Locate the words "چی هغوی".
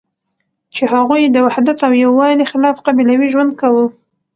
0.73-1.23